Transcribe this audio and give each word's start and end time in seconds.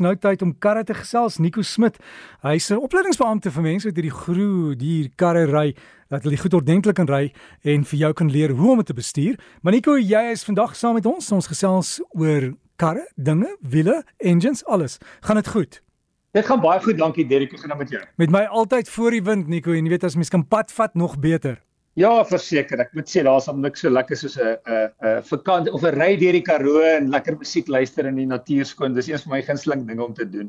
nou 0.00 0.14
tyd 0.16 0.42
om 0.42 0.54
karre 0.58 0.84
te 0.84 0.94
gesels. 0.94 1.38
Nico 1.38 1.62
Smit. 1.62 1.98
Hy's 2.42 2.70
'n 2.70 2.80
opleidingsbeampte 2.80 3.50
vir 3.50 3.62
mense 3.62 3.88
wat 3.88 3.96
hierdie 3.96 4.18
groe 4.24 4.76
dier 4.76 5.10
karre 5.16 5.46
ry, 5.46 5.74
dat 6.08 6.22
hulle 6.22 6.36
goed 6.36 6.54
ordentlik 6.54 6.96
kan 6.96 7.06
ry 7.06 7.32
en 7.62 7.84
vir 7.84 7.98
jou 7.98 8.12
kan 8.12 8.30
leer 8.30 8.50
hoe 8.50 8.70
om 8.70 8.76
dit 8.76 8.86
te 8.86 8.94
bestuur. 8.94 9.38
Maar 9.62 9.72
Nico, 9.72 9.96
jy 9.96 10.32
is 10.32 10.44
vandag 10.44 10.76
saam 10.76 10.94
met 10.94 11.06
ons. 11.06 11.32
Ons 11.32 11.46
gesels 11.46 12.00
oor 12.10 12.54
karre, 12.76 13.06
dinge, 13.16 13.56
wiele, 13.60 14.02
engines, 14.18 14.64
alles. 14.64 14.98
Gaan 15.20 15.36
dit 15.36 15.48
goed? 15.48 15.82
Dit 16.32 16.46
gaan 16.46 16.60
baie 16.60 16.80
goed, 16.80 16.98
dankie 16.98 17.26
Derek. 17.26 17.50
Hoe 17.50 17.58
gaan 17.58 17.68
dit 17.68 17.78
met 17.78 17.90
jou? 17.90 18.02
Met 18.16 18.30
my 18.30 18.44
altyd 18.44 18.88
voor 18.88 19.10
die 19.10 19.22
wind, 19.22 19.48
Nico, 19.48 19.72
en 19.72 19.84
jy 19.84 19.90
weet 19.90 20.04
as 20.04 20.14
mens 20.14 20.28
kan 20.28 20.46
pad 20.46 20.72
vat 20.72 20.94
nog 20.94 21.18
beter. 21.18 21.58
Ja, 22.00 22.10
verseker. 22.24 22.80
Ek 22.80 22.94
moet 22.96 23.10
sê 23.12 23.20
daar's 23.26 23.48
hom 23.50 23.58
niks 23.60 23.82
so 23.84 23.90
lekker 23.92 24.16
soos 24.16 24.38
'n 24.40 24.56
'n 24.64 24.84
'n 25.04 25.22
vakansie 25.30 25.72
of 25.76 25.82
'n 25.84 25.98
ry 26.00 26.16
deur 26.16 26.32
die 26.38 26.46
Karoo 26.46 26.80
en 26.80 27.10
lekker 27.12 27.36
musiek 27.36 27.68
luister 27.68 28.06
in 28.08 28.16
die 28.16 28.28
natuur 28.30 28.64
skoon. 28.64 28.94
Dis 28.94 29.08
een 29.10 29.20
van 29.24 29.32
my 29.34 29.42
gunsteling 29.42 29.82
dinge 29.88 30.04
om 30.04 30.14
te 30.14 30.24
doen. 30.24 30.48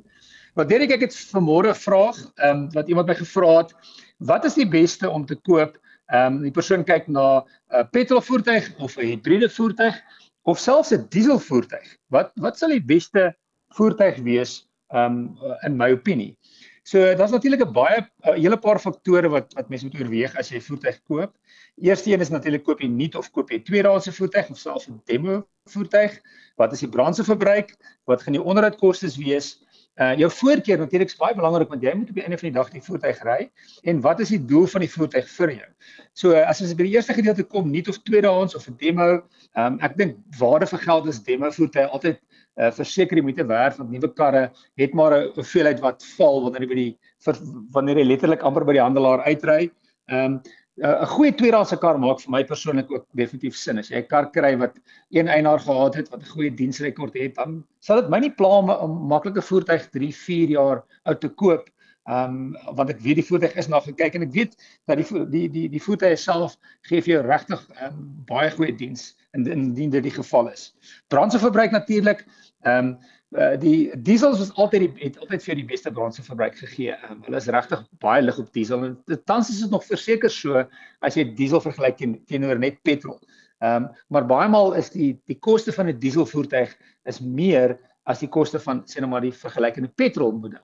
Wat 0.56 0.70
Derek 0.70 0.92
ek 0.96 1.02
het 1.08 1.18
vanmôre 1.34 1.74
vraag, 1.76 2.18
ehm 2.38 2.56
um, 2.56 2.70
wat 2.78 2.88
iemand 2.88 3.08
my 3.08 3.16
gevra 3.16 3.58
het, 3.58 3.74
wat 4.20 4.46
is 4.46 4.56
die 4.56 4.70
beste 4.70 5.10
om 5.10 5.26
te 5.26 5.36
koop? 5.36 5.76
Ehm 6.14 6.38
um, 6.38 6.42
die 6.44 6.56
persoon 6.56 6.86
kyk 6.86 7.08
na 7.08 7.44
'n 7.44 7.88
petrolvoertuig 7.92 8.72
of 8.80 8.98
'n 8.98 9.12
hibriede 9.12 9.50
voertuig 9.50 10.00
of 10.44 10.60
selfs 10.60 10.94
'n 10.94 11.08
dieselvoertuig. 11.10 11.98
Wat 12.12 12.32
wat 12.36 12.58
sal 12.58 12.70
die 12.70 12.86
beste 12.96 13.36
voertuig 13.76 14.24
wees 14.24 14.68
ehm 14.94 15.36
um, 15.36 15.58
in 15.68 15.76
my 15.76 15.92
opinie? 15.92 16.38
So 16.84 17.14
daar's 17.16 17.32
natuurlik 17.32 17.62
'n 17.62 17.74
baie 17.74 17.98
'n 18.26 18.42
hele 18.42 18.58
paar 18.58 18.80
faktore 18.80 19.30
wat 19.30 19.54
wat 19.54 19.70
mense 19.70 19.86
moet 19.86 20.00
oorweeg 20.02 20.36
as 20.38 20.50
jy 20.50 20.58
'n 20.58 20.68
voertuig 20.70 20.98
koop. 21.04 21.38
Eerste 21.78 22.12
een 22.12 22.22
is 22.22 22.30
natuurlik 22.30 22.64
koop 22.64 22.80
jy 22.82 22.88
nuut 22.88 23.16
of 23.16 23.32
koop 23.32 23.50
jy 23.52 23.60
tweedehandse 23.60 24.12
voertuig 24.12 24.50
of 24.50 24.58
selfs 24.58 24.88
'n 24.90 25.02
demo 25.06 25.48
voertuig. 25.70 26.20
Wat 26.58 26.74
is 26.74 26.80
die 26.80 26.90
brandstofverbruik? 26.90 27.78
Wat 28.06 28.22
gaan 28.22 28.34
die 28.34 28.42
onderhoudkostes 28.44 29.18
wees? 29.18 29.62
Uh 30.00 30.14
jou 30.16 30.30
voorkeur 30.32 30.80
natuurlik 30.80 31.10
is 31.12 31.18
baie 31.20 31.36
belangrik 31.36 31.70
want 31.70 31.82
jy 31.84 31.92
moet 31.94 32.10
op 32.10 32.16
die 32.16 32.24
einde 32.24 32.38
van 32.40 32.48
die 32.48 32.56
dag 32.56 32.70
die 32.72 32.82
voertuig 32.82 33.18
ry 33.28 33.40
en 33.84 34.00
wat 34.02 34.22
is 34.24 34.30
die 34.32 34.40
doel 34.40 34.64
van 34.72 34.86
die 34.86 34.90
voertuig 34.90 35.28
vir 35.28 35.52
jou? 35.52 35.68
So 36.16 36.32
as 36.32 36.62
ons 36.64 36.72
by 36.80 36.88
die 36.88 36.94
eerste 36.96 37.14
gedeelte 37.18 37.44
kom, 37.44 37.68
nuut 37.72 37.90
of 37.92 38.00
tweedehands 38.08 38.56
of 38.56 38.70
'n 38.70 38.78
demo, 38.80 39.24
um, 39.60 39.80
ek 39.84 39.98
dink 39.98 40.16
waarde 40.40 40.70
vir 40.72 40.80
geld 40.80 41.08
is 41.12 41.20
demo 41.20 41.52
voertuie 41.52 41.90
altyd 41.92 42.22
uh, 42.58 42.72
verseker 42.72 43.20
jy 43.20 43.24
moet 43.24 43.36
te 43.36 43.48
werk 43.48 43.78
want 43.78 43.92
nuwe 43.92 44.14
karre 44.16 44.52
het 44.80 44.94
maar 44.94 45.18
'n 45.18 45.34
hoeveelheid 45.36 45.84
wat 45.84 46.04
val 46.16 46.42
wanneer 46.48 46.62
jy 46.62 46.72
by 46.72 46.80
die 46.80 46.98
vir, 47.26 47.36
wanneer 47.76 47.98
jy 47.98 48.08
letterlik 48.08 48.48
amper 48.48 48.66
by 48.66 48.74
die 48.80 48.86
handelaar 48.88 49.28
uitry. 49.28 49.72
Ehm 50.08 50.40
um, 50.40 50.42
'n 50.80 51.08
goeie 51.14 51.34
tweedehandse 51.36 51.78
kar 51.82 52.00
maak 52.00 52.22
vir 52.24 52.32
my 52.32 52.44
persoonlik 52.48 52.92
ook 52.92 53.06
definitief 53.20 53.58
sin. 53.60 53.78
As 53.78 53.90
jy 53.90 54.00
'n 54.00 54.08
kar 54.08 54.32
kry 54.32 54.56
wat 54.58 54.80
een 55.12 55.28
eienaar 55.28 55.60
gehad 55.60 55.96
het 55.96 56.10
wat 56.10 56.22
'n 56.22 56.34
goeie 56.36 56.52
diensrekord 56.56 57.14
het, 57.14 57.36
dan 57.36 57.64
sal 57.80 58.02
dit 58.02 58.10
my 58.10 58.20
nie 58.20 58.32
pla 58.32 58.58
om 58.60 58.72
'n 58.72 59.08
maklike 59.08 59.42
voertuig 59.42 59.90
3, 59.90 60.14
4 60.16 60.50
jaar 60.50 60.84
oud 61.04 61.22
te 61.22 61.30
koop. 61.30 61.70
Ehm 62.10 62.56
um, 62.56 62.76
want 62.76 62.90
ek 62.90 63.00
weet 63.00 63.16
die 63.16 63.26
voertuig 63.26 63.56
is 63.56 63.68
na 63.68 63.80
gekyk 63.80 64.16
en 64.16 64.24
ek 64.24 64.34
weet 64.34 64.56
dat 64.88 64.98
die 64.98 65.26
die 65.30 65.50
die 65.50 65.70
die 65.70 65.82
voertuig 65.82 66.18
self 66.20 66.58
gee 66.90 67.02
vir 67.02 67.14
jou 67.14 67.22
regtig 67.28 67.62
um, 67.86 68.24
baie 68.26 68.50
goeie 68.52 68.76
diens 68.76 69.16
indien 69.34 69.90
dit 69.90 70.04
die 70.04 70.18
geval 70.18 70.50
is. 70.50 70.74
Brandstofverbruik 71.08 71.72
natuurlik 71.72 72.26
Ehm 72.62 72.86
um, 72.86 72.98
uh, 73.38 73.54
die 73.60 73.92
diesels 74.06 74.40
was 74.40 74.52
altyd 74.60 74.86
die 74.86 75.06
het 75.06 75.20
altyd 75.24 75.44
vir 75.46 75.60
die 75.62 75.68
beste 75.68 75.92
brandstofverbruik 75.92 76.58
gegee. 76.60 76.96
Um, 77.10 77.22
hulle 77.28 77.40
is 77.40 77.50
regtig 77.54 77.84
baie 78.04 78.24
lig 78.24 78.40
op 78.42 78.50
diesel 78.56 78.84
en 78.88 78.98
tans 79.30 79.52
is 79.54 79.62
dit 79.64 79.72
nog 79.72 79.86
verseker 79.88 80.32
so 80.34 80.66
as 81.02 81.18
jy 81.18 81.28
diesel 81.38 81.64
vergelyk 81.64 82.00
teen, 82.00 82.18
teenoor 82.28 82.60
net 82.60 82.82
petrol. 82.88 83.20
Ehm 83.62 83.86
um, 83.86 83.88
maar 84.10 84.28
baie 84.28 84.50
maal 84.50 84.76
is 84.80 84.90
die 84.94 85.14
die 85.30 85.40
koste 85.40 85.72
van 85.76 85.88
'n 85.88 86.00
dieselvoertuig 86.00 86.76
is 87.06 87.22
meer 87.22 87.78
as 88.10 88.20
die 88.20 88.30
koste 88.30 88.60
van 88.60 88.84
sê 88.90 89.00
nou 89.00 89.10
maar 89.10 89.22
die 89.22 89.36
vergelykende 89.36 89.92
petrolmodel. 89.96 90.64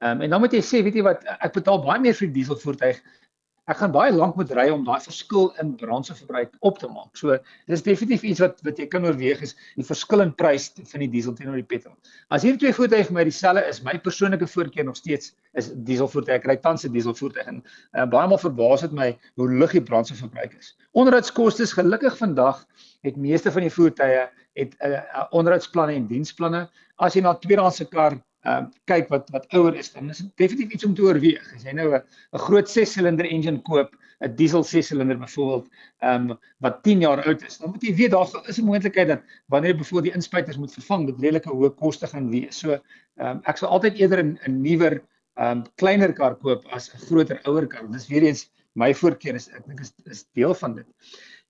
Ehm 0.00 0.16
um, 0.16 0.22
en 0.22 0.30
dan 0.30 0.40
moet 0.40 0.52
jy 0.52 0.62
sê, 0.62 0.82
weet 0.84 0.94
jy 0.94 1.02
wat, 1.02 1.24
ek 1.40 1.52
betaal 1.56 1.82
baie 1.84 2.00
meer 2.00 2.14
vir 2.14 2.28
die 2.28 2.40
dieselvoertuig 2.40 3.02
ek 3.66 3.80
gaan 3.80 3.92
baie 3.94 4.12
lank 4.14 4.36
moet 4.38 4.52
ry 4.54 4.68
om 4.70 4.84
daai 4.86 5.00
verskil 5.02 5.48
in 5.62 5.72
brandstofverbruik 5.80 6.52
op 6.68 6.78
te 6.78 6.88
maak. 6.90 7.10
So 7.18 7.34
dis 7.66 7.82
definitief 7.82 8.22
iets 8.30 8.42
wat 8.44 8.60
wat 8.66 8.78
jy 8.78 8.86
kan 8.90 9.06
oorweeg 9.08 9.42
is 9.42 9.56
die 9.74 9.86
verskil 9.86 10.22
in 10.22 10.32
prys 10.38 10.68
van 10.92 11.02
die 11.02 11.10
diesel 11.10 11.34
teenoor 11.34 11.58
die 11.58 11.66
petrol. 11.66 11.96
As 12.30 12.46
hierdie 12.46 12.62
twee 12.62 12.76
voertuie 12.76 13.02
vir 13.08 13.16
my 13.18 13.24
dieselfde 13.26 13.64
is, 13.66 13.82
my 13.86 13.96
persoonlike 14.02 14.46
voorkeur 14.52 14.86
nog 14.86 14.98
steeds 15.00 15.34
is 15.58 15.72
dieselvoertuie. 15.88 16.36
Ek 16.38 16.46
ry 16.46 16.56
tans 16.62 16.86
'n 16.86 16.94
dieselvoertuig 16.94 17.50
en 17.50 17.62
uh, 17.62 18.06
baie 18.06 18.30
maal 18.30 18.38
verbaas 18.38 18.86
dit 18.86 18.94
my 18.94 19.10
hoe 19.34 19.50
lig 19.50 19.74
die 19.80 19.82
brandstofverbruik 19.82 20.54
is. 20.58 20.76
Onderhoudskoste 20.94 21.66
is 21.66 21.74
gelukkig 21.74 22.16
vandag 22.18 22.62
het 23.02 23.16
meeste 23.16 23.50
van 23.50 23.66
die 23.66 23.74
voertuie 23.74 24.28
het 24.56 24.78
'n 24.78 24.86
uh, 24.86 25.02
uh, 25.02 25.26
onderhoudsplanne 25.30 25.94
en 25.94 26.06
diensplanne. 26.06 26.68
As 26.98 27.14
jy 27.14 27.20
na 27.22 27.34
'n 27.34 27.42
tweedehandse 27.42 27.90
kar 27.90 28.22
ehm 28.46 28.66
uh, 28.66 28.82
kyk 28.90 29.08
wat 29.10 29.30
wat 29.34 29.46
ouer 29.58 29.74
is 29.80 29.88
dan 29.92 30.10
is 30.12 30.20
dit 30.22 30.32
definitief 30.42 30.74
iets 30.76 30.86
om 30.86 30.94
te 30.94 31.02
oorweeg. 31.02 31.46
As 31.56 31.64
jy 31.66 31.72
nou 31.74 31.88
'n 31.94 32.02
'n 32.34 32.42
groot 32.46 32.68
6-silinder 32.70 33.26
engine 33.26 33.62
koop, 33.68 33.96
'n 34.20 34.34
diesel 34.36 34.64
6-silinder 34.64 35.18
byvoorbeeld, 35.18 35.66
ehm 36.00 36.30
um, 36.30 36.38
wat 36.64 36.82
10 36.82 37.00
jaar 37.06 37.24
oud 37.24 37.42
is, 37.42 37.58
dan 37.58 37.70
moet 37.70 37.82
jy 37.82 37.94
weet 37.94 38.10
daar 38.10 38.28
is 38.48 38.58
'n 38.58 38.64
moontlikheid 38.64 39.08
dat 39.08 39.22
wanneer 39.48 39.72
jy 39.72 39.78
byvoorbeeld 39.78 40.12
die 40.12 40.18
inspuiters 40.20 40.56
moet 40.56 40.72
vervang, 40.78 41.06
dit 41.06 41.20
redelike 41.20 41.50
hoë 41.50 41.74
koste 41.74 42.06
gaan 42.06 42.30
wees. 42.30 42.58
So 42.58 42.72
ehm 42.72 43.36
um, 43.36 43.40
ek 43.44 43.56
sal 43.56 43.68
altyd 43.68 43.98
eerder 43.98 44.22
'n 44.24 44.38
'n 44.46 44.62
nuwer 44.62 45.02
ehm 45.36 45.58
um, 45.58 45.64
kleiner 45.76 46.12
kar 46.12 46.36
koop 46.36 46.66
as 46.70 46.90
'n 46.94 47.02
groter 47.06 47.40
ouer 47.44 47.66
kar. 47.66 47.90
Dis 47.90 48.08
weer 48.08 48.22
eens 48.22 48.50
my 48.74 48.94
voorkeur 48.94 49.34
is 49.34 49.48
ek 49.48 49.66
dink 49.66 49.80
is 49.80 49.92
is 50.04 50.24
deel 50.34 50.54
van 50.54 50.76
dit. 50.76 50.86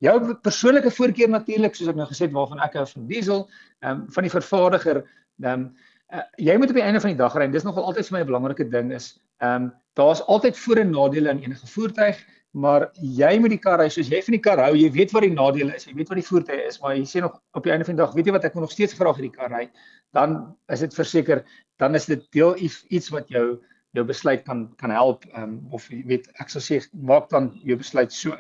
Jou 0.05 0.17
persoonlike 0.35 0.91
voorkeur 0.91 1.29
natuurlik 1.29 1.75
soos 1.75 1.89
ek 1.89 1.97
nou 1.97 2.07
gesê 2.09 2.27
het 2.27 2.33
waarvan 2.33 2.61
ek 2.61 2.75
hou 2.75 2.87
van 2.87 3.07
diesel, 3.07 3.49
ehm 3.83 3.91
um, 3.93 4.07
van 4.13 4.23
die 4.23 4.35
vervaardiger, 4.39 5.05
ehm 5.43 5.53
um, 5.53 5.77
uh, 6.13 6.23
jy 6.37 6.57
moet 6.59 6.73
op 6.73 6.79
die 6.79 6.85
einde 6.87 7.01
van 7.01 7.13
die 7.13 7.21
dag 7.21 7.35
ry 7.35 7.49
en 7.49 7.55
dis 7.55 7.67
nogal 7.67 7.89
altyd 7.91 8.09
vir 8.09 8.17
my 8.17 8.23
'n 8.23 8.31
belangrike 8.31 8.71
ding 8.71 8.93
is 8.93 9.13
ehm 9.43 9.69
um, 9.69 9.69
daar's 9.97 10.23
altyd 10.27 10.59
voor 10.59 10.79
en 10.83 10.91
nadele 10.91 11.31
aan 11.31 11.43
enige 11.45 11.67
voertuig 11.67 12.25
maar 12.53 12.89
jy 13.01 13.39
moet 13.39 13.53
die 13.53 13.61
kar 13.61 13.79
ry 13.81 13.89
soos 13.89 14.09
jy 14.09 14.23
van 14.23 14.37
die 14.37 14.45
kar 14.49 14.59
hou 14.65 14.75
jy 14.77 14.91
weet 14.93 15.13
wat 15.13 15.23
die 15.23 15.35
nadele 15.35 15.75
is 15.77 15.87
jy 15.87 15.95
weet 15.95 16.09
wat 16.09 16.21
die 16.21 16.29
voertuig 16.29 16.67
is 16.67 16.81
maar 16.81 16.97
jy 16.97 17.05
sê 17.05 17.21
nog 17.21 17.41
op 17.53 17.65
die 17.65 17.73
einde 17.73 17.85
van 17.85 17.97
die 17.97 18.03
dag 18.03 18.15
weet 18.15 18.27
jy 18.27 18.33
wat 18.33 18.45
ek 18.45 18.55
nog 18.55 18.73
steeds 18.73 18.95
graag 18.95 19.17
hierdie 19.17 19.37
kar 19.37 19.53
ry 19.53 19.69
dan 20.13 20.57
is 20.73 20.81
dit 20.81 20.95
verseker 20.95 21.45
dan 21.79 21.95
is 21.95 22.07
dit 22.07 22.23
deel 22.33 22.57
iets 22.59 23.09
wat 23.13 23.29
jou 23.29 23.61
jou 23.97 24.05
besluit 24.05 24.45
kan 24.45 24.67
kan 24.81 24.93
help 24.93 25.25
um, 25.37 25.59
of 25.75 25.89
jy 25.93 26.03
weet 26.09 26.29
ek 26.43 26.53
sou 26.53 26.63
sê 26.63 26.81
maak 26.93 27.29
dan 27.33 27.51
jou 27.65 27.79
besluit 27.81 28.13
so. 28.13 28.37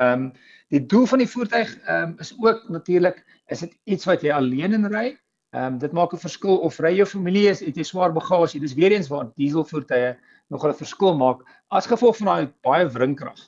Ehm 0.00 0.28
um, 0.28 0.28
die 0.74 0.82
doel 0.82 1.06
van 1.06 1.22
die 1.22 1.30
voertuig 1.30 1.72
ehm 1.84 2.12
um, 2.12 2.16
is 2.24 2.32
ook 2.42 2.64
natuurlik 2.74 3.22
is 3.54 3.62
dit 3.64 3.76
iets 3.94 4.08
wat 4.08 4.24
jy 4.26 4.32
alleen 4.34 4.74
in 4.78 4.88
ry 4.92 5.06
Ehm 5.54 5.74
um, 5.74 5.78
dit 5.78 5.92
maak 5.92 6.12
'n 6.12 6.18
verskil 6.18 6.58
of 6.58 6.78
ry 6.78 6.96
jou 6.96 7.06
familie 7.06 7.48
is, 7.48 7.60
het 7.60 7.76
jy 7.76 7.84
swaar 7.84 8.12
bagasie. 8.12 8.60
Dis 8.60 8.74
weer 8.74 8.92
eens 8.92 9.08
waar 9.08 9.30
dieselvoertuie 9.36 10.16
nog 10.48 10.66
'n 10.66 10.74
verskil 10.74 11.16
maak 11.16 11.44
as 11.70 11.86
gevolg 11.86 12.16
van 12.16 12.26
daai 12.26 12.52
baie 12.62 12.88
wringkrag. 12.88 13.38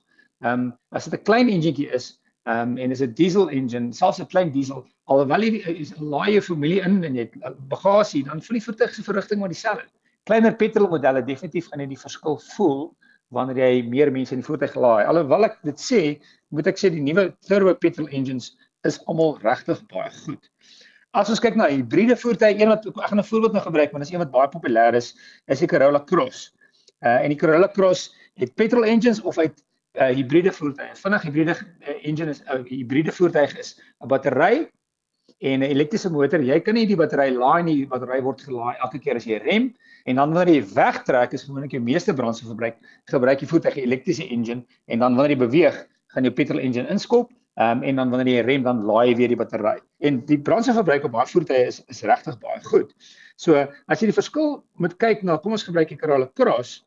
Ehm 0.42 0.52
um, 0.52 0.78
as 0.90 1.04
dit 1.04 1.20
'n 1.20 1.24
klein 1.24 1.48
enjintjie 1.48 1.90
is, 1.90 2.20
ehm 2.46 2.70
um, 2.70 2.78
en 2.78 2.90
is 2.90 3.02
'n 3.02 3.12
diesel 3.14 3.50
engine, 3.50 3.92
selfs 3.92 4.20
'n 4.20 4.26
klein 4.26 4.50
diesel, 4.52 4.86
alhoewel 5.04 5.42
jy 5.42 5.80
is 5.80 5.92
laai 5.98 6.32
jou 6.32 6.42
familie 6.42 6.80
in 6.80 7.04
en 7.04 7.14
jy 7.14 7.26
het 7.26 7.36
uh, 7.42 7.50
bagasie, 7.68 8.24
dan 8.24 8.42
voel 8.42 8.58
die 8.58 8.64
voertuig 8.64 8.94
se 8.94 9.02
verrigting 9.02 9.40
maar 9.40 9.48
dieselfde. 9.48 9.90
Kleiner 10.24 10.56
petrolmodelle 10.56 11.24
definitief 11.24 11.68
gaan 11.68 11.80
jy 11.80 11.86
die 11.86 12.04
verskil 12.06 12.38
voel 12.56 12.94
wanneer 13.28 13.56
jy 13.56 13.82
meer 13.88 14.12
mense 14.12 14.32
in 14.32 14.40
die 14.40 14.46
voertuig 14.46 14.74
laai. 14.74 15.04
Alhoewel 15.04 15.44
ek 15.44 15.58
dit 15.62 15.80
sê, 15.80 16.00
moet 16.48 16.66
ek 16.66 16.78
sê 16.78 16.90
die 16.90 17.02
nuwe 17.02 17.34
turbo 17.48 17.74
petrol 17.74 18.08
engines 18.08 18.56
is 18.88 19.00
almal 19.06 19.38
regtig 19.42 19.82
baie 19.92 20.10
goed. 20.24 20.50
As 21.16 21.30
ons 21.32 21.40
kyk 21.40 21.56
na 21.56 21.70
hibriede 21.72 22.16
voertuie, 22.20 22.58
een 22.60 22.68
wat 22.68 22.84
ek 22.84 23.08
gaan 23.08 23.20
'n 23.20 23.24
voorbeeld 23.24 23.54
nou 23.56 23.62
gebruik, 23.64 23.92
want 23.92 24.04
dit 24.04 24.08
is 24.08 24.14
een 24.14 24.20
wat 24.20 24.30
baie 24.30 24.48
populêr 24.52 24.94
is, 24.94 25.16
is 25.48 25.58
die 25.58 25.68
Corolla 25.68 26.04
Cross. 26.04 26.52
Uh 27.00 27.24
en 27.24 27.28
die 27.32 27.38
Corolla 27.38 27.68
Cross 27.68 28.14
het 28.36 28.54
petrol 28.54 28.84
engines 28.84 29.20
of 29.22 29.38
uit 29.38 29.64
uh 29.96 30.12
hibriede 30.12 30.52
voertuie. 30.52 30.90
Vinnig 30.94 31.22
hibriede 31.22 31.56
uh, 31.56 31.94
engine 32.04 32.30
is 32.30 32.42
'n 32.42 32.60
uh, 32.60 32.64
hibriede 32.68 33.12
voertuig 33.12 33.56
is 33.58 33.80
'n 34.04 34.08
battery 34.08 34.68
en 35.40 35.60
'n 35.60 35.70
elektriese 35.70 36.10
motor. 36.10 36.40
Jy 36.40 36.60
kan 36.60 36.74
nie 36.74 36.86
die 36.86 36.96
battery 36.96 37.30
laai 37.32 37.62
nie, 37.62 37.76
die 37.76 37.86
battery 37.86 38.20
word 38.20 38.42
gelaai 38.42 38.76
elke 38.76 38.98
keer 38.98 39.16
as 39.16 39.24
jy 39.24 39.38
rem 39.38 39.74
en 40.04 40.16
dan 40.16 40.32
wanneer 40.32 40.60
jy 40.60 40.74
wegtrek 40.74 41.32
is 41.32 41.44
gewoonlik 41.44 41.72
jou 41.72 41.80
meeste 41.80 42.12
brandstofverbruik, 42.12 42.76
gebruik 43.08 43.40
jy 43.40 43.46
voertuig 43.46 43.76
'n 43.76 43.80
elektriese 43.88 44.28
engine 44.28 44.62
en 44.86 44.98
dan 44.98 45.16
wanneer 45.16 45.36
jy 45.36 45.46
beweeg, 45.46 45.86
gaan 46.12 46.24
jou 46.24 46.34
petrol 46.34 46.60
engine 46.60 46.88
inskop 46.88 47.32
Ehm 47.58 47.78
um, 47.78 47.82
en 47.82 47.96
dan 47.96 48.10
wanneer 48.10 48.36
jy 48.36 48.42
rem 48.46 48.62
dan 48.62 48.84
laai 48.86 49.08
jy 49.08 49.14
weer 49.18 49.30
die 49.32 49.36
battery. 49.38 49.80
En 50.06 50.20
die 50.26 50.38
brandstofverbruik 50.46 51.08
op 51.08 51.16
baie 51.16 51.26
voertuie 51.26 51.64
is 51.66 51.80
is 51.90 52.04
regtig 52.06 52.36
baie 52.38 52.60
goed. 52.62 52.92
So 53.34 53.58
as 53.90 53.98
jy 53.98 54.12
die 54.12 54.14
verskil 54.14 54.60
moet 54.78 54.94
kyk 55.02 55.24
na 55.26 55.40
kom 55.42 55.56
ons 55.56 55.66
gebruik 55.66 55.90
die 55.90 55.98
Corolla 55.98 56.28
Cross. 56.38 56.84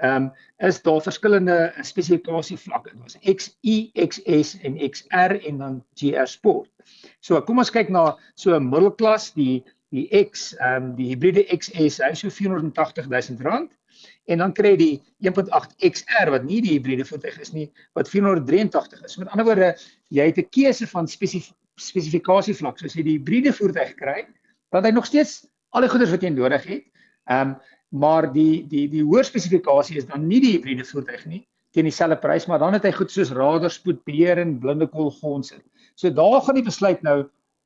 Ehm 0.00 0.30
um, 0.30 0.30
is 0.64 0.80
daar 0.82 1.02
verskillende 1.04 1.58
spesifikasie 1.84 2.56
vlakke. 2.56 2.94
Daar's 2.96 3.18
XE, 3.20 3.76
XS 4.06 4.54
en 4.64 4.80
XR 4.88 5.36
en 5.50 5.60
dan 5.60 5.76
GR 6.00 6.26
Sport. 6.32 6.72
So 7.20 7.42
kom 7.44 7.60
ons 7.60 7.74
kyk 7.74 7.92
na 7.92 8.14
so 8.34 8.56
'n 8.56 8.70
middelklas 8.70 9.34
die 9.36 9.60
die 9.92 10.08
X 10.24 10.54
ehm 10.56 10.88
um, 10.88 10.92
die 10.96 11.12
hybride 11.12 11.44
XS 11.52 12.00
hy 12.00 12.14
so 12.16 12.32
480 12.32 13.12
000 13.12 13.44
rand 13.44 13.76
en 14.26 14.38
dan 14.38 14.52
kry 14.52 14.74
jy 14.74 14.76
die 14.76 14.94
1.8 15.30 15.76
XR 15.90 16.30
wat 16.30 16.44
nie 16.44 16.60
die 16.64 16.76
hybride 16.76 17.04
voertuig 17.04 17.40
is 17.40 17.52
nie 17.52 17.68
wat 17.94 18.08
483 18.08 19.04
is. 19.04 19.18
Met 19.18 19.28
ander 19.28 19.46
woorde, 19.46 19.74
jy 20.10 20.26
het 20.30 20.38
'n 20.38 20.48
keuse 20.50 20.86
van 20.86 21.08
spesif 21.08 21.52
spesifikasie 21.76 22.54
vlak. 22.54 22.78
So 22.78 22.86
as 22.86 22.94
jy 22.94 23.02
die 23.02 23.18
hybride 23.18 23.52
voertuig 23.52 23.94
kry, 23.98 24.26
dan 24.70 24.82
het 24.82 24.92
hy 24.92 24.94
nog 24.94 25.06
steeds 25.06 25.46
al 25.70 25.82
die 25.82 25.90
goeder 25.90 26.10
wat 26.10 26.22
jy 26.22 26.30
nodig 26.30 26.64
het 26.64 26.84
Ehm 27.24 27.48
um, 27.48 27.56
maar 27.94 28.26
die 28.32 28.66
die 28.66 28.88
die 28.90 29.04
hoër 29.06 29.24
spesifikasie 29.24 30.00
is 30.00 30.06
dan 30.08 30.24
nie 30.26 30.40
die 30.42 30.56
hibriede 30.56 30.84
voertuig 30.84 31.20
nie 31.30 31.44
teen 31.74 31.86
dieselfde 31.86 32.16
prys, 32.22 32.46
maar 32.46 32.58
dan 32.58 32.74
het 32.74 32.84
hy 32.86 32.90
goed 32.94 33.10
soos 33.10 33.32
radarspoed, 33.34 34.00
beheer 34.06 34.38
en 34.38 34.56
blinde 34.62 34.86
kolgons. 34.90 35.52
So 35.98 36.10
daar 36.10 36.40
gaan 36.42 36.58
die 36.58 36.66
besluit 36.66 37.02
nou 37.06 37.24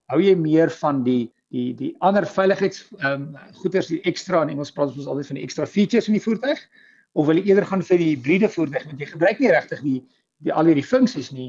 hou 0.09 0.21
jy 0.21 0.35
meer 0.37 0.73
van 0.81 1.03
die 1.05 1.31
die 1.55 1.73
die 1.79 1.95
ander 2.05 2.27
veiligheids 2.27 2.85
ehm 2.99 3.23
um, 3.23 3.39
goeders 3.63 3.89
die 3.93 4.03
ekstra 4.09 4.43
in 4.45 4.53
Engels 4.55 4.73
praat 4.73 4.93
ons 4.97 5.07
altyd 5.07 5.33
van 5.33 5.41
die 5.41 5.47
ekstra 5.49 5.67
features 5.67 6.09
in 6.09 6.19
die 6.19 6.25
voertuig 6.25 6.61
of 7.13 7.27
wil 7.27 7.41
jy 7.41 7.49
eerder 7.51 7.67
gaan 7.67 7.83
vir 7.83 7.99
die 7.99 8.13
hibriede 8.15 8.51
voertuig 8.53 8.85
want 8.91 9.01
jy 9.01 9.11
gebruik 9.13 9.41
nie 9.41 9.53
regtig 9.55 9.83
die 9.87 9.99
die 10.47 10.53
al 10.55 10.69
hierdie 10.71 10.87
funksies 10.87 11.33
nie 11.35 11.49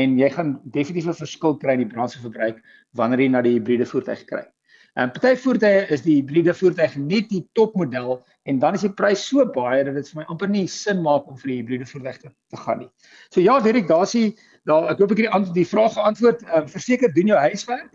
en 0.00 0.16
jy 0.18 0.30
gaan 0.32 0.54
definitief 0.76 1.10
'n 1.10 1.18
verskil 1.24 1.58
kry 1.60 1.76
in 1.76 1.84
die 1.84 1.92
brandstofverbruik 1.92 2.62
wanneer 2.96 3.20
jy 3.20 3.28
na 3.28 3.42
die 3.42 3.58
hibriede 3.58 3.86
voertuig. 3.86 4.24
En 4.30 5.02
ehm, 5.02 5.10
party 5.14 5.36
voertuie 5.36 5.86
is 5.94 6.02
die 6.02 6.16
hibriede 6.18 6.54
voertuig 6.54 6.96
net 6.96 7.28
die 7.30 7.44
topmodel 7.54 8.24
en 8.44 8.58
dan 8.58 8.74
is 8.74 8.86
die 8.86 8.92
prys 8.92 9.22
so 9.26 9.44
baie 9.54 9.84
dat 9.84 9.94
dit 9.94 10.08
vir 10.08 10.22
my 10.22 10.26
amper 10.32 10.48
nie 10.48 10.66
sin 10.66 11.02
maak 11.02 11.28
om 11.28 11.36
vir 11.38 11.52
die 11.52 11.58
hibriede 11.60 11.86
voertuig 11.86 12.18
te, 12.18 12.32
te 12.50 12.56
gaan 12.56 12.78
nie. 12.78 12.90
So 13.30 13.40
ja, 13.40 13.60
Derek, 13.60 13.86
daar's 13.88 14.16
die 14.16 14.36
daar 14.66 14.90
ek 14.90 14.98
hoop 14.98 15.12
ek 15.12 15.22
het 15.22 15.44
die 15.44 15.52
die 15.62 15.68
vraag 15.68 15.94
geantwoord. 15.94 16.42
Um, 16.54 16.66
verseker 16.68 17.12
doen 17.14 17.30
jou 17.30 17.38
huiswerk. 17.38 17.92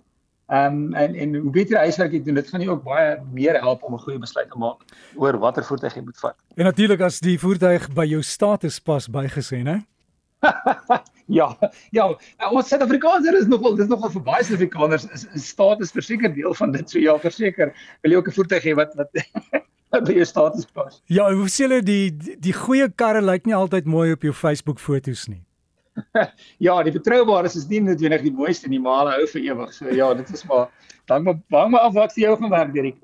Ehm 0.47 0.75
um, 0.75 0.93
en 0.93 1.15
en 1.15 1.35
hoe 1.35 1.51
beter 1.51 1.77
huiswerk 1.77 2.11
jy 2.13 2.19
doen, 2.21 2.35
dit 2.37 2.49
gaan 2.49 2.61
jou 2.61 2.75
ook 2.75 2.83
baie 2.85 3.17
meer 3.33 3.57
help 3.61 3.83
om 3.83 3.93
'n 3.93 4.03
goeie 4.03 4.19
besluit 4.19 4.49
te 4.49 4.57
maak 4.57 4.83
oor 5.15 5.37
watter 5.41 5.63
voertuig 5.63 5.95
jy 5.95 6.01
moet 6.05 6.19
vat. 6.19 6.35
En 6.55 6.65
natuurlik 6.65 7.01
as 7.01 7.19
die 7.19 7.39
voertuig 7.39 7.87
by 7.93 8.05
jou 8.05 8.21
status 8.21 8.79
pas 8.79 9.07
bygesê, 9.09 9.63
né? 9.63 9.81
ja, 11.39 11.57
ja, 11.91 12.05
ons 12.51 12.67
Suid-Afrikaners 12.67 13.39
is 13.39 13.47
nogal 13.47 13.75
dis 13.75 13.87
nogal 13.87 14.09
vir 14.09 14.21
baie 14.21 14.43
Suid-Afrikaners 14.43 15.07
is, 15.09 15.25
is 15.33 15.47
status 15.47 15.91
verseker 15.91 16.33
deel 16.35 16.53
van 16.53 16.71
dit. 16.71 16.89
So 16.89 16.99
ja, 16.99 17.17
verseker, 17.17 17.73
wil 18.01 18.11
jy 18.11 18.17
ook 18.17 18.27
'n 18.27 18.37
voertuig 18.37 18.63
hê 18.63 18.75
wat 18.75 18.93
wat 18.95 19.09
by 20.05 20.13
jou 20.13 20.25
status 20.25 20.65
pas. 20.65 21.01
Ja, 21.07 21.31
hoe 21.31 21.49
sê 21.49 21.65
hulle 21.65 21.81
die 21.81 22.11
die 22.37 22.53
goeie 22.53 22.89
karre 22.89 23.21
lyk 23.21 23.45
nie 23.45 23.55
altyd 23.55 23.85
mooi 23.85 24.11
op 24.11 24.21
jou 24.21 24.33
Facebook 24.33 24.79
foto's 24.79 25.27
nie. 25.27 25.44
ja, 26.67 26.83
die 26.83 26.91
betroubaarheid 26.91 27.55
is 27.55 27.67
nie 27.67 27.81
noodwendig 27.81 28.21
die 28.21 28.33
mooiste 28.33 28.69
nie, 28.69 28.79
maar 28.79 28.99
hulle 29.03 29.13
hou 29.19 29.27
vir 29.33 29.41
ewig. 29.41 29.73
So 29.73 29.89
ja, 29.93 30.13
dit 30.13 30.29
is 30.33 30.45
maar 30.49 30.69
dan 31.05 31.23
maar 31.23 31.39
bang 31.49 31.71
maar 31.71 31.79
af 31.89 31.93
wat 31.93 32.13
vir 32.13 32.23
jou 32.23 32.37
gaan 32.39 32.49
werk, 32.49 32.73
Dirk. 32.73 32.95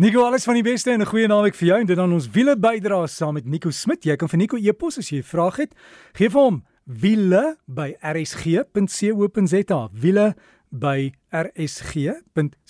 Nico, 0.00 0.22
alles 0.24 0.44
van 0.48 0.54
die 0.56 0.64
beste 0.64 0.90
en 0.90 1.00
'n 1.00 1.06
goeie 1.06 1.28
naweek 1.28 1.54
vir 1.54 1.68
jou 1.68 1.80
en 1.80 1.86
dit 1.86 1.96
dan 1.96 2.12
ons 2.12 2.30
wiele 2.30 2.56
bydra 2.56 3.06
saam 3.06 3.34
met 3.34 3.44
Nico 3.44 3.70
Smit. 3.70 4.04
Jy 4.04 4.16
kan 4.16 4.28
vir 4.28 4.38
Nico 4.38 4.56
e-pos 4.56 4.98
as 4.98 5.10
jy 5.10 5.18
'n 5.18 5.22
vraag 5.22 5.56
het. 5.56 5.74
Geef 6.14 6.32
hom 6.32 6.64
wiele 6.86 7.56
by 7.66 7.96
rsg.co.za. 8.00 9.88
Wiele 9.92 10.34
by 10.70 11.12
rsg.co.za. 11.32 12.60